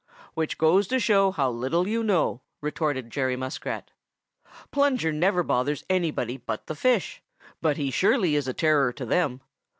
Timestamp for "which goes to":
0.33-0.99